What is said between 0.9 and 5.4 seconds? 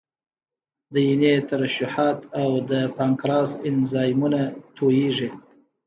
د ینې ترشحات او د پانکراس انزایمونه تویېږي.